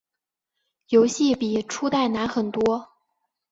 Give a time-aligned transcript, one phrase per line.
[0.89, 2.89] 游戏比初代难很多。